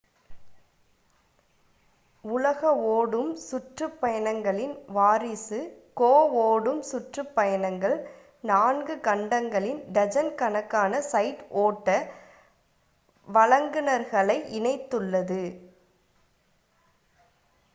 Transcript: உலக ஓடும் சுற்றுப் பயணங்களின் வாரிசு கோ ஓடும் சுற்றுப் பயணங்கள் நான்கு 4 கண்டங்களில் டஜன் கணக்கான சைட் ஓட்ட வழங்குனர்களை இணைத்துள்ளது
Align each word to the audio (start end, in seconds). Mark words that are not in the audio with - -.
உலக 2.23 2.61
ஓடும் 2.93 3.29
சுற்றுப் 3.41 3.97
பயணங்களின் 4.01 4.73
வாரிசு 4.95 5.59
கோ 6.01 6.09
ஓடும் 6.45 6.81
சுற்றுப் 6.89 7.31
பயணங்கள் 7.35 7.95
நான்கு 8.43 8.95
4 8.95 8.97
கண்டங்களில் 9.09 9.83
டஜன் 9.97 10.33
கணக்கான 10.41 11.03
சைட் 11.11 11.43
ஓட்ட 11.65 11.87
வழங்குனர்களை 13.27 14.39
இணைத்துள்ளது 14.59 15.41